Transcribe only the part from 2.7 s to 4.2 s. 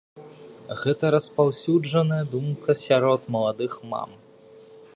сярод маладых мам.